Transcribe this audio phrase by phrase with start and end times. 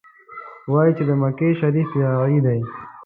[0.71, 2.59] وايي چې د مکې شریف یاغي دی.